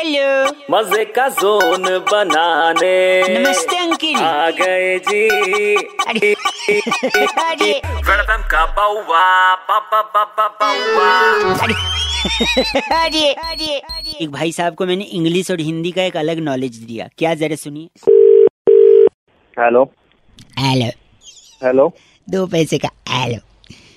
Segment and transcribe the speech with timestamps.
[0.00, 2.92] Hello मज़े का zone बनाने।
[3.28, 5.26] नमस्ते अंकिल। आ गए जी।
[6.06, 6.32] अरे
[7.40, 7.72] अरे।
[8.08, 9.24] वेलकम का बाउवा
[9.70, 11.10] बाबा बाबा बाउवा।
[13.00, 16.76] अरे अरे अरे। एक भाई साहब को मैंने इंग्लिश और हिंदी का एक अलग नॉलेज
[16.76, 17.88] दिया। क्या जरा सुनिए।
[19.56, 19.84] हेलो
[20.60, 20.90] हेलो
[21.64, 21.92] हेलो
[22.28, 23.38] दो पैसे का। हेलो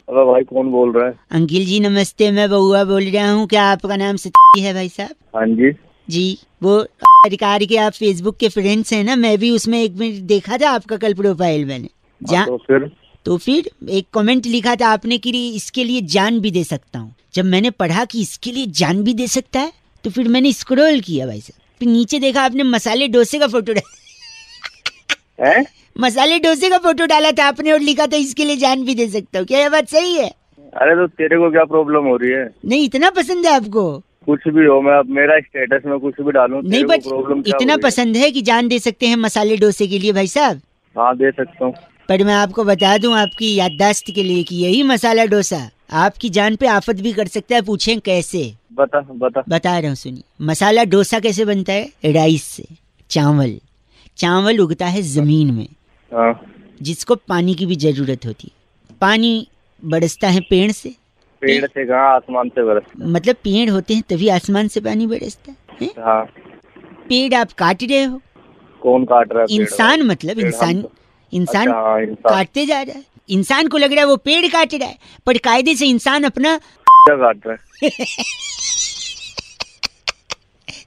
[0.09, 1.13] अरे भाई कौन बोल रहा है?
[1.31, 5.15] अंकिल जी नमस्ते मैं बउआ बोल रहा हूँ। क्या आपका नाम सती है भाई साहब?
[5.35, 5.71] हाँ जी।
[6.07, 6.77] जी वो
[7.25, 10.69] अधिकार के आप फेसबुक के फ्रेंड्स हैं ना मैं भी उसमें एक मिनट देखा था
[10.69, 11.87] आपका कल प्रोफ़ाइल मैंने।
[12.21, 12.91] हाँ, जा तो फिर?
[13.25, 17.13] तो फिर एक कमेंट लिखा था आपने कि इसके लिए जान भी दे सकता हूँ।
[17.33, 19.71] जब मैंने पढ़ा कि इसके लिए जान भी दे सकता है
[20.03, 23.73] तो फिर मैंने स्क्रॉल किया भाई साहब। फिर नीचे देखा आपने मसाले डोसे का फ़ोटो
[23.73, 25.61] डाला।
[26.01, 29.07] मसाले डोसे का फ़ोटो डाला था आपने और लिखा था इसके लिए जान भी दे
[29.09, 30.27] सकता हूँ। क्या ये बात सही है?
[30.73, 32.49] अरे तो तेरे को क्या प्रॉब्लम हो रही है?
[32.65, 34.03] नहीं इतना पसंद है आपको?
[34.25, 37.77] कुछ भी हो मैं अब मेरा स्टेटस में कुछ भी डालूं नहीं बट इतना?
[37.77, 40.61] पसंद है कि जान दे सकते हैं मसाले डोसे के लिए भाई साहब?
[40.95, 41.73] हाँ दे सकता हूँ।
[42.09, 45.69] पर मैं आपको बता दूँ आपकी याददाश्त के लिए कि यही मसाला डोसा
[46.03, 48.53] आपकी जान पे आफत भी कर सकता है पूछें कैसे?
[48.73, 51.89] बता बता। बता रहा हूँ सुनिए। मसाला डोसा कैसे बनता है?
[52.05, 52.65] राइस से।
[53.09, 53.59] चावल।
[54.17, 55.67] चावल उगता है ज़मीन में
[56.11, 56.33] हाँ।
[56.81, 59.47] जिसको पानी की भी ज़रूरत होती है। पानी
[59.83, 60.95] बरसता है पेड़ से
[61.45, 62.83] पेड़ से कहाँ आसमान से बरस
[63.15, 66.23] मतलब पेड़ होते हैं तभी आसमान से पानी बरसता है, हाँ?
[67.09, 68.21] पेड़ आप काट रहे हो?
[68.81, 70.91] कौन काट रहा है इंसान मतलब इंसान तो-
[71.33, 74.73] इंसान अच्छा, हाँ, काटते जा रहा है। इंसान को लग रहा है वो पेड़ काट
[74.73, 76.59] रहा है पर कायदे से इंसान अपना
[77.09, 77.89] काट रहा है?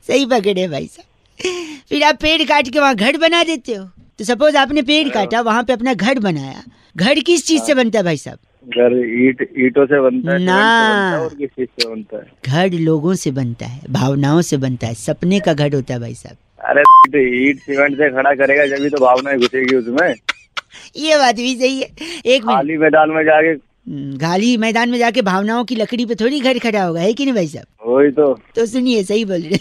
[0.09, 1.07] सही पकड़े भाई साहब।
[1.89, 3.85] फिर आप पेड़ काट के वहाँ घर बना देते हो।
[4.19, 6.63] तो सपोज़ आपने पेड़ काटा वहाँ पे अपना घर बनाया।
[6.97, 8.39] घर किस चीज़ से बनता है भाई साहब?
[8.67, 12.33] घर ईट ईटों से बनता है ना। बनता है और किस चीज़ से बनता है।
[12.47, 16.15] घर लोगों से बनता है भावनाओं से बनता है सपने का घर होता है भाई
[16.15, 20.15] साहब। अरे ईट सीमेंट से खड़ा करेगा जब तो भावनाएँ घुसेगी उसमें।
[20.97, 21.89] ये बात भी सही है।
[22.27, 26.41] एक खाली मैदान में जाके। हम्म, खाली मैदान में जाके भावनाओं की लकड़ी पे थोड़ी
[26.41, 27.91] घर खड़ा होगा है कि नहीं भाई साहब?
[27.91, 29.57] वही तो। तो सुनिए सही बोल रहे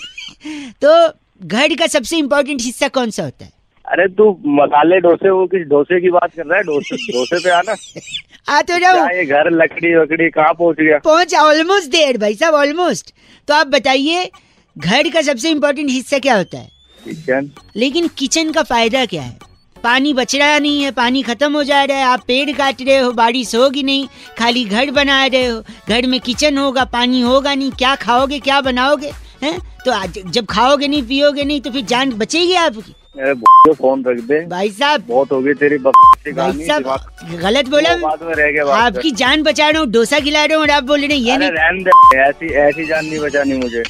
[0.85, 1.13] तो
[1.47, 3.51] घर का सबसे इम्पोर्टेंट हिस्सा कौन सा होता है?
[3.91, 4.29] अरे तू
[4.59, 6.63] मसाले डोसे वो किस डोसे की बात कर रहा है?
[6.63, 7.75] डोसे डोसे पे आना।
[8.55, 10.97] आ तो जाओ। ये घर लकड़ी वकड़ी कहाँ पहुँच गया?
[11.05, 13.13] पहुँच ऑलमोस्ट देर भाई साहब ऑलमोस्ट
[13.47, 14.29] तो आप बताइए
[14.75, 16.69] घर का सबसे इम्पोर्टेंट हिस्सा क्या होता है?
[17.05, 19.37] किचन। लेकिन किचन का फ़ायदा क्या है?
[19.83, 22.97] पानी बच रहा नहीं है पानी खत्म हो जा रहा है आप पेड़ काट रहे
[22.97, 24.07] हो बारिश होगी नहीं
[24.37, 28.59] खाली घर बना रहे हो घर में किचन होगा पानी होगा नहीं क्या खाओगे क्या
[28.61, 29.11] बनाओगे
[29.43, 29.57] हैं?
[29.85, 33.33] तो आज जब खाओगे नहीं पियोगे नहीं तो फिर जान बचेगी आपकी। अरे
[33.73, 38.23] फ़ोन रख दे। भाई साहब। बहुत हो गई तेरी भाई साहब गलत बोला। वो बाद
[38.27, 41.05] में रह गया आपकी जान बचा रहा हूँ डोसा खिला रहा हूँ और आप बोल
[41.05, 43.83] रहे ये नहीं रहने दे। ऐसी ऐसी जान नहीं बचानी मुझे।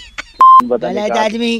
[0.66, 1.60] बता गलत आदमी।